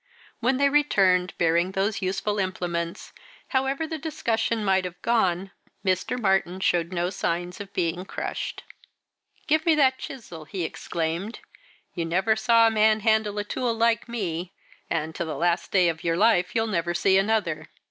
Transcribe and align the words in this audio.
When 0.39 0.57
they 0.57 0.67
returned, 0.67 1.37
bearing 1.37 1.73
those 1.73 2.01
useful 2.01 2.39
implements, 2.39 3.13
however 3.49 3.85
the 3.85 3.99
discussion 3.99 4.65
might 4.65 4.83
have 4.83 4.99
gone, 5.03 5.51
Mr. 5.85 6.19
Martyn 6.19 6.59
showed 6.59 6.91
no 6.91 7.11
signs 7.11 7.61
of 7.61 7.71
being 7.71 8.03
crushed. 8.05 8.63
"Give 9.45 9.63
me 9.63 9.75
that 9.75 9.99
chisel," 9.99 10.45
he 10.45 10.63
exclaimed. 10.63 11.37
"You 11.93 12.05
never 12.05 12.35
saw 12.35 12.65
a 12.65 12.71
man 12.71 13.01
handle 13.01 13.37
a 13.37 13.43
tool 13.43 13.75
like 13.75 14.09
me 14.09 14.55
and 14.89 15.13
to 15.13 15.23
the 15.23 15.35
last 15.37 15.69
day 15.71 15.87
of 15.87 16.03
your 16.03 16.17
life 16.17 16.55
you'll 16.55 16.65
never 16.65 16.95
see 16.95 17.19
another. 17.19 17.69